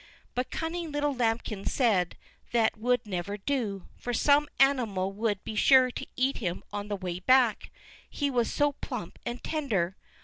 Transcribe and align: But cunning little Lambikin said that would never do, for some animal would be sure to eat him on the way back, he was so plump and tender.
But 0.33 0.49
cunning 0.49 0.91
little 0.91 1.13
Lambikin 1.13 1.65
said 1.67 2.17
that 2.53 2.75
would 2.75 3.05
never 3.05 3.37
do, 3.37 3.87
for 3.99 4.13
some 4.15 4.47
animal 4.59 5.11
would 5.11 5.43
be 5.43 5.53
sure 5.55 5.91
to 5.91 6.07
eat 6.15 6.37
him 6.39 6.63
on 6.73 6.87
the 6.87 6.95
way 6.95 7.19
back, 7.19 7.69
he 8.09 8.31
was 8.31 8.51
so 8.51 8.71
plump 8.71 9.19
and 9.27 9.43
tender. 9.43 9.95